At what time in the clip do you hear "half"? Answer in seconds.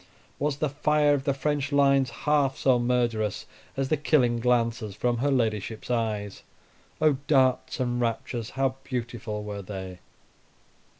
2.09-2.57